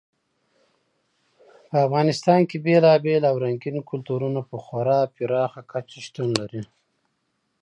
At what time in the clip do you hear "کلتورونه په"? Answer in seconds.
3.89-4.57